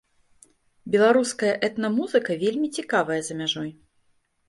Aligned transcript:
Беларуская 0.95 1.53
этна-музыка 1.69 2.41
вельмі 2.47 2.73
цікавая 2.81 3.21
за 3.33 3.41
мяжой. 3.45 3.71